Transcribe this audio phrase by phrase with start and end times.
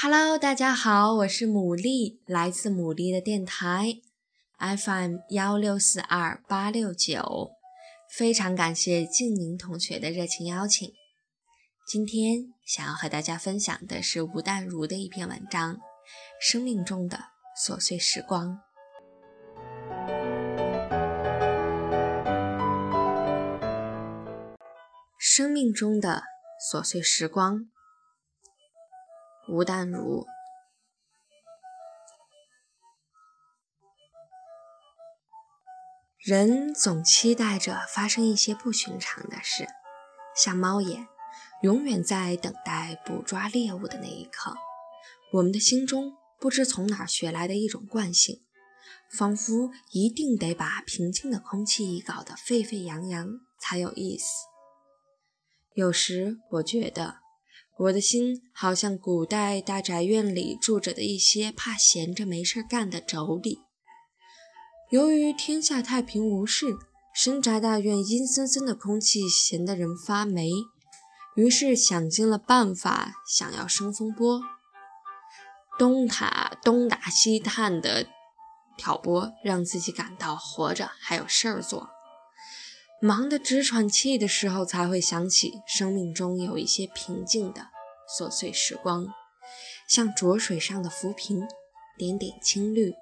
[0.00, 4.00] Hello，大家好，我是牡蛎，来自牡蛎的电台
[4.56, 7.50] FM 幺六四二八六九，
[8.08, 10.88] 非常感谢静宁同学的热情邀请。
[11.84, 15.74] 今天想要和大家分享的是吴淡如的一篇文章
[16.40, 17.18] 《生命中的
[17.66, 18.46] 琐碎时光》。
[25.18, 26.22] 生命中的
[26.72, 27.68] 琐碎时光。
[29.50, 30.26] 吴淡如，
[36.18, 39.66] 人总期待着发生一些不寻常的事，
[40.36, 41.08] 像猫眼，
[41.62, 44.54] 永远在等待捕抓猎物的那一刻。
[45.32, 48.44] 我们的心中不知从哪儿学来的一种惯性，
[49.10, 54.26] 仿佛一定得把平静的空气搞得沸沸扬扬才有意思。
[55.72, 57.27] 有时我觉得。
[57.78, 63.60] 我的心好像古代大宅院里住着的一些怕闲着没事干的妯娌。
[64.90, 66.76] 由于天下太平无事，
[67.14, 70.50] 深宅大院阴森森的空气闲得人发霉，
[71.36, 74.40] 于是想尽了办法，想要生风波，
[75.78, 78.08] 东塔东打西探的
[78.76, 81.90] 挑拨，让自己感到活着还有事儿做。
[83.00, 87.68] 忙得直喘气的时候，才会想起生命中有一些平静的
[88.18, 89.06] 琐碎时光，
[89.88, 91.46] 像浊水上的浮萍，
[91.96, 92.92] 点点青绿，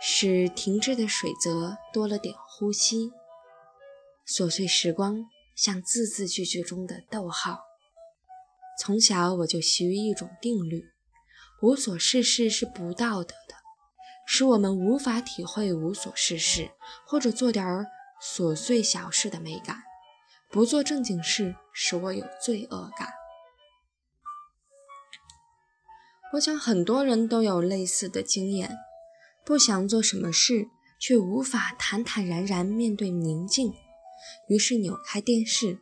[0.00, 3.10] 使停滞的水泽多了点呼吸。
[4.24, 7.58] 琐碎时光像字字句句中的逗号。
[8.78, 10.84] 从小我就习于一种定律：
[11.60, 13.56] 无所事事是不道德的，
[14.28, 16.70] 使我们无法体会无所事事，
[17.04, 17.88] 或者做点儿。
[18.22, 19.82] 琐碎小事的美感，
[20.50, 23.08] 不做正经事使我有罪恶感。
[26.34, 28.76] 我想很多人都有类似的经验：
[29.44, 33.72] 不想做什么事，却无法坦坦然然面对宁静，
[34.48, 35.80] 于是扭开电视，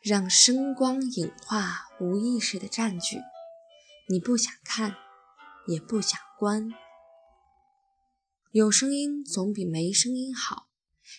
[0.00, 3.18] 让声光影画无意识的占据。
[4.08, 4.96] 你不想看，
[5.68, 6.70] 也不想关。
[8.50, 10.71] 有声音总比没声音好。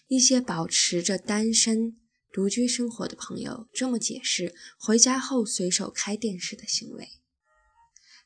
[0.08, 1.98] 一些保持着单身
[2.32, 7.10] 独居生活的朋友这么解释回家后随手开电视的行为：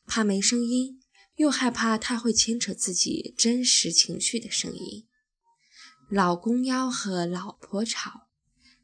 [0.05, 1.01] 怕没声音，
[1.35, 5.05] 又害怕太会牵扯自己真实情绪的声音。
[6.09, 8.27] 老公吆喝，老婆吵，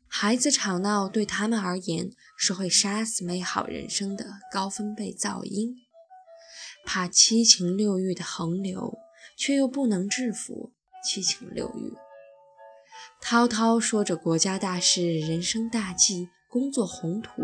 [0.07, 5.77] 孩子吵闹，对他们而言是会杀死美好人生的高分贝噪音。
[6.85, 8.97] 怕七情六欲的横流，
[9.37, 11.93] 却又不能制服七情六欲。
[13.21, 17.41] 滔滔说着国家大事、人生大计、工作宏图，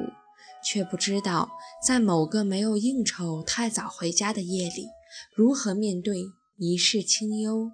[0.63, 1.49] 却不知道
[1.85, 4.87] 在某个没有应酬、太早回家的夜里，
[5.33, 6.17] 如何面对
[6.57, 7.71] 一世清幽；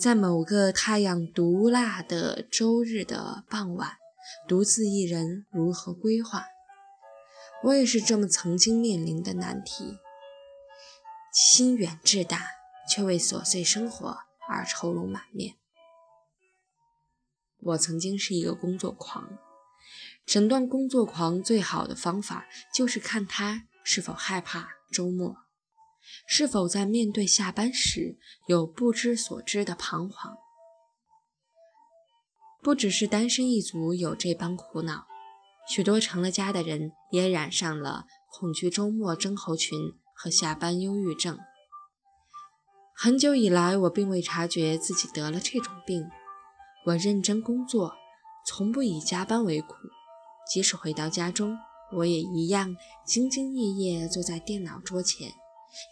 [0.00, 3.92] 在某个太阳毒辣的周日的傍晚，
[4.48, 6.44] 独自一人如何规划。
[7.62, 9.98] 我也是这么曾经面临的难题，
[11.32, 12.42] 心远志大，
[12.88, 14.16] 却为琐碎生活
[14.48, 15.59] 而愁容满面。
[17.62, 19.38] 我曾经是一个工作狂，
[20.24, 25.36] 诊断工作狂最好的方法就是看他是否害怕周末，
[26.26, 30.36] 是否在面对下班时有不知所知的彷徨。
[32.62, 35.06] 不只是单身一族有这般苦恼，
[35.68, 39.78] 许多成了家的人也染上了恐惧周末症候群
[40.14, 41.38] 和下班忧郁症。
[42.94, 46.06] 很久以来，我并未察觉自己得了这种病。
[46.86, 47.94] 我认真工作，
[48.46, 49.74] 从不以加班为苦。
[50.50, 51.58] 即使回到家中，
[51.92, 52.74] 我也一样
[53.06, 55.32] 兢兢业业坐在电脑桌前，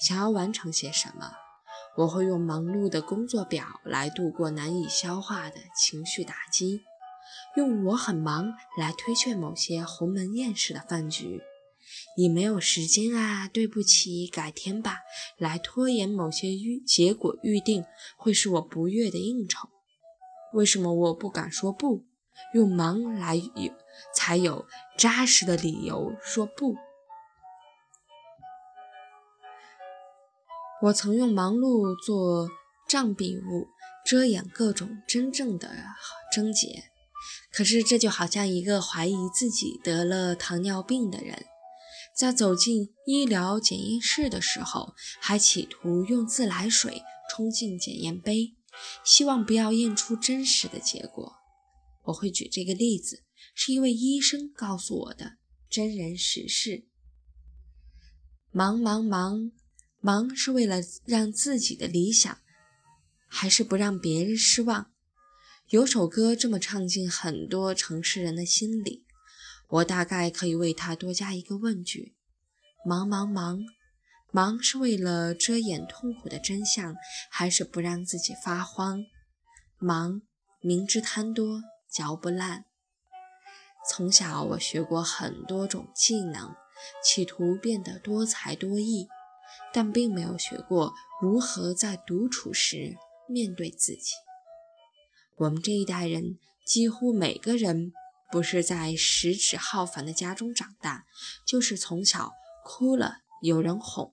[0.00, 1.32] 想要完成些什么。
[1.98, 6.80] 我会用忙碌的工作表来度过难以消化的情绪打击，
[7.56, 11.42] 用“我很忙”来推却某些鸿门宴式的饭局，
[12.16, 15.00] 以“没有时间啊，对不起，改天吧”
[15.36, 17.84] 来拖延某些预结果预定
[18.16, 19.68] 会使我不悦的应酬。
[20.52, 22.04] 为什么我不敢说不？
[22.54, 23.72] 用忙来有
[24.14, 24.64] 才有
[24.96, 26.76] 扎实的理由说不。
[30.82, 32.48] 我曾用忙碌做
[32.88, 33.66] 障蔽物，
[34.06, 35.68] 遮掩各种真正的
[36.32, 36.84] 症结。
[37.52, 41.46] 可是这就好像一个怀疑自己得了糖尿病的人，
[42.16, 48.57] 在走进医疗检验室的时候，还企图用自来水冲进检验杯。
[49.04, 51.36] 希望不要验出真实的结果。
[52.04, 55.36] 我会举这个例子，是一位医生告诉我的
[55.68, 56.86] 真人实事。
[58.50, 59.52] 忙忙忙，
[60.00, 62.38] 忙是为了让自己的理想，
[63.28, 64.90] 还是不让别人失望？
[65.68, 69.04] 有首歌这么唱进很多城市人的心里，
[69.68, 72.14] 我大概可以为他多加一个问句：
[72.86, 73.62] 忙忙忙，
[74.30, 76.94] 忙是为了遮掩痛苦的真相，
[77.30, 79.04] 还是不让自己发慌？
[79.78, 80.20] 忙，
[80.60, 82.66] 明知贪多嚼不烂。
[83.88, 86.54] 从小我学过很多种技能，
[87.02, 89.08] 企图变得多才多艺，
[89.72, 90.92] 但并没有学过
[91.22, 92.96] 如何在独处时
[93.28, 94.12] 面对自己。
[95.36, 97.92] 我们这一代人几乎每个人
[98.30, 101.06] 不是在食指浩繁的家中长大，
[101.46, 102.32] 就是从小
[102.62, 104.12] 哭了有人哄，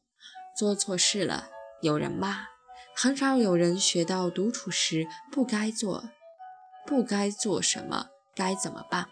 [0.56, 1.50] 做错事了
[1.82, 2.48] 有人骂。
[2.96, 6.10] 很少有人学到独处时不该做、
[6.88, 9.10] 不该做什么、该怎么办。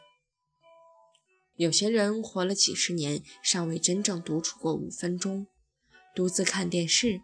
[1.56, 5.48] 有些人活了几十年，尚未真正独处过五分钟，
[6.16, 7.22] 独自看电视、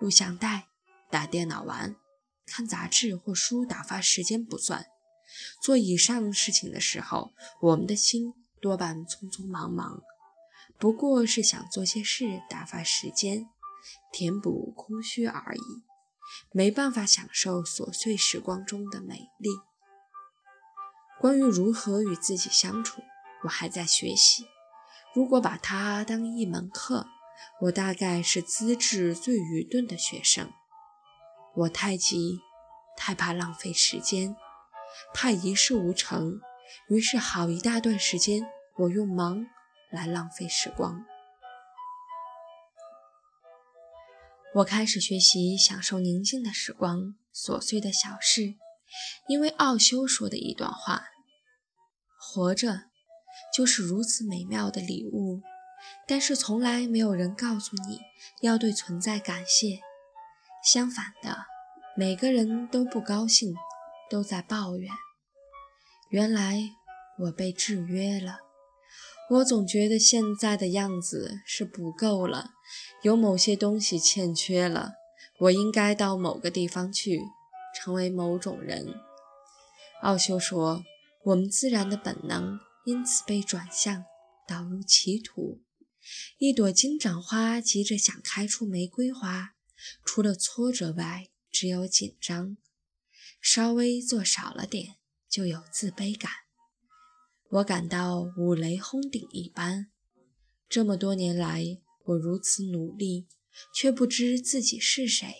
[0.00, 0.66] 录像带、
[1.08, 1.94] 打电脑玩、
[2.44, 4.86] 看杂志或书打发时间不算。
[5.62, 7.30] 做以上事情的时候，
[7.62, 10.02] 我们的心多半匆匆忙忙，
[10.76, 13.48] 不过是想做些事打发时间，
[14.12, 15.60] 填补空虚而已。
[16.52, 19.50] 没办法享受琐碎时光中的美丽。
[21.18, 23.02] 关于如何与自己相处，
[23.44, 24.46] 我还在学习。
[25.12, 27.06] 如果把它当一门课，
[27.62, 30.52] 我大概是资质最愚钝的学生。
[31.56, 32.38] 我太急，
[32.96, 34.36] 太怕浪费时间，
[35.12, 36.40] 怕一事无成，
[36.88, 38.46] 于是好一大段时间，
[38.76, 39.44] 我用忙
[39.90, 41.04] 来浪费时光。
[44.56, 48.54] 我开始学习享受宁静的时光，琐碎的小事。
[49.28, 51.04] 因为奥修说的一段话
[52.20, 52.86] ：“活着
[53.54, 55.42] 就是如此美妙的礼物。”
[56.06, 58.00] 但是从来没有人告诉你
[58.42, 59.80] 要对存在感谢。
[60.64, 61.46] 相反的，
[61.96, 63.54] 每个人都不高兴，
[64.10, 64.92] 都在抱怨。
[66.10, 66.58] 原来
[67.18, 68.40] 我被制约了。
[69.30, 72.50] 我总觉得现在的样子是不够了，
[73.04, 74.94] 有某些东西欠缺了。
[75.38, 77.20] 我应该到某个地方去，
[77.76, 78.92] 成为某种人。
[80.02, 80.82] 奥修说，
[81.26, 84.04] 我们自然的本能因此被转向，
[84.48, 85.62] 导入歧途。
[86.38, 89.54] 一朵金盏花急着想开出玫瑰花，
[90.04, 92.56] 除了挫折外，只有紧张。
[93.40, 94.96] 稍微做少了点，
[95.30, 96.49] 就有自卑感。
[97.52, 99.88] 我感到五雷轰顶一般。
[100.68, 101.64] 这么多年来，
[102.04, 103.26] 我如此努力，
[103.74, 105.34] 却不知自己是谁。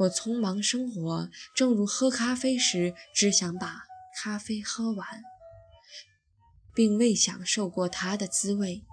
[0.00, 3.84] 我匆忙生活，正如喝咖啡时只想把
[4.22, 5.06] 咖啡喝完，
[6.74, 8.84] 并未享受过它的滋味。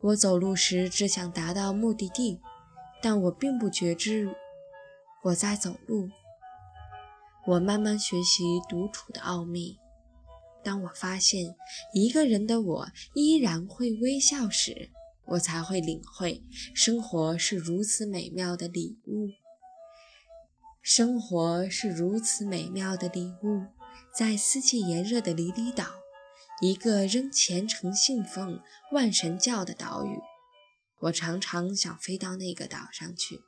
[0.00, 2.40] 我走路时只想达到目的地，
[3.00, 4.34] 但我并不觉知
[5.22, 6.08] 我在走路。
[7.46, 9.78] 我慢慢学习独处的奥秘。
[10.62, 11.54] 当我发现
[11.94, 14.90] 一个人的我依然会微笑时，
[15.26, 16.42] 我才会领会
[16.74, 19.28] 生活是如此美妙的礼物。
[20.82, 23.66] 生活是如此美妙的礼物，
[24.16, 25.86] 在四季炎热的离离岛，
[26.60, 28.60] 一个仍虔诚信奉
[28.92, 30.18] 万神教的岛屿，
[31.00, 33.40] 我常常想飞到那个岛上去，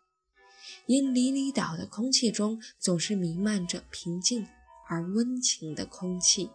[0.87, 4.47] 因离离岛的空气中总是弥漫着平静
[4.89, 6.51] 而温情的空气。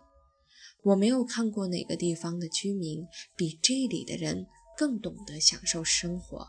[0.88, 6.48] 我没有看过哪个地方的居民比这里的人更懂得享受生活，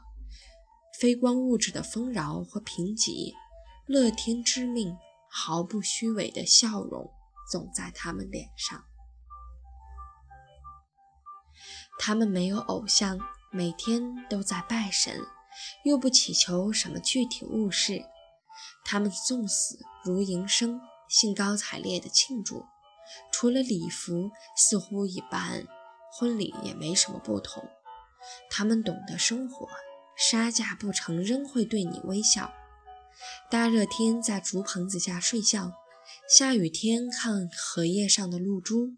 [1.00, 3.33] 非光物质的丰饶或贫瘠，
[3.88, 4.97] 乐天知命，
[5.28, 7.11] 毫不虚伪的笑容
[7.50, 8.85] 总在他们脸上。
[11.99, 13.18] 他们没有偶像，
[13.50, 15.21] 每天都在拜神，
[15.85, 18.04] 又不祈求什么具体物事。
[18.85, 22.64] 他们纵死如迎生，兴高采烈地庆祝。
[23.33, 25.67] 除了礼服，似乎一般，
[26.12, 27.69] 婚礼也没什么不同。
[28.50, 29.69] 他们懂得生活，
[30.17, 32.53] 杀价不成仍会对你微笑。
[33.50, 35.73] 大热天在竹棚子下睡觉，
[36.29, 38.95] 下雨天看荷叶上的露珠。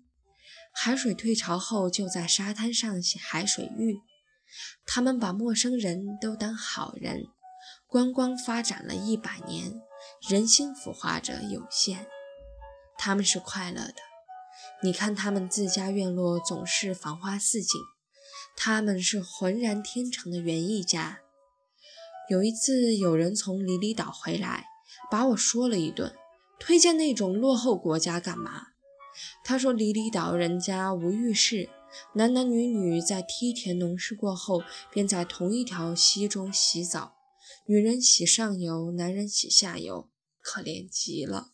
[0.72, 4.00] 海水退潮后，就在沙滩上洗海水浴。
[4.86, 7.26] 他们把陌生人都当好人。
[7.86, 9.80] 观光发展了一百年，
[10.28, 12.06] 人心腐化着有限。
[13.02, 13.94] 他们是快乐的，
[14.82, 17.80] 你看他们自家院落总是繁花似锦，
[18.54, 21.20] 他们是浑然天成的园艺家。
[22.28, 24.66] 有一次，有人从离离岛回来，
[25.10, 26.14] 把我说了一顿，
[26.58, 28.66] 推荐那种落后国家干嘛？
[29.42, 31.70] 他说离离岛人家无浴室，
[32.16, 37.14] 男男女女在梯田农事过后，便在同一条溪中洗澡，
[37.64, 40.10] 女人洗上游，男人洗下游，
[40.42, 41.52] 可怜极了。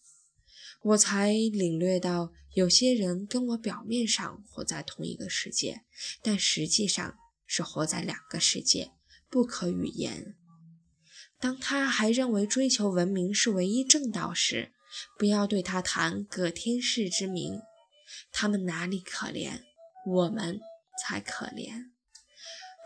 [0.82, 5.82] 我才领略到，有些人跟我表面上活在同一个世界，
[6.22, 7.16] 但实际上
[7.46, 8.92] 是活在两个世界，
[9.28, 10.34] 不可语言。
[11.38, 14.72] 当他还认为追求文明是唯一正道时，
[15.18, 17.60] 不要对他谈葛天氏之名。
[18.30, 19.62] 他们哪里可怜，
[20.06, 20.60] 我们
[21.02, 21.90] 才可怜。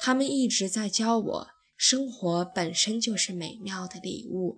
[0.01, 4.57] 他们一直在教我，生活本身就是美妙的礼物。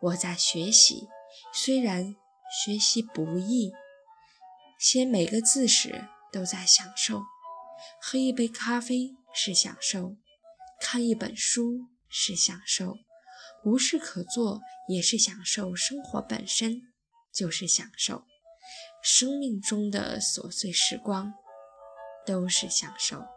[0.00, 1.08] 我在学习，
[1.52, 2.14] 虽然
[2.50, 3.72] 学习不易，
[4.78, 7.22] 写每个字时都在享受。
[8.00, 10.16] 喝一杯咖啡是享受，
[10.80, 12.96] 看一本书是享受。
[13.64, 16.82] 无事可做也是享受，生活本身
[17.32, 18.24] 就是享受，
[19.02, 21.34] 生命中的琐碎时光
[22.24, 23.35] 都是享受。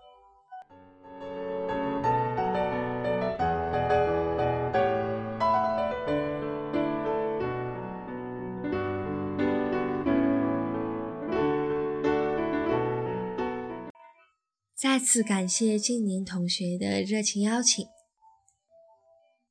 [15.11, 17.83] 次感谢静宁同学的热情邀请。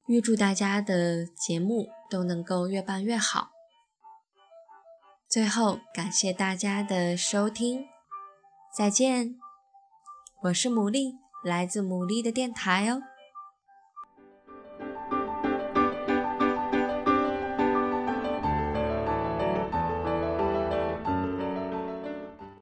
[0.07, 3.49] 预祝大家的节目都能够越办越好。
[5.29, 7.87] 最后，感谢大家的收听，
[8.73, 9.35] 再见。
[10.45, 13.03] 我是牡蛎，来自牡蛎的电台哦。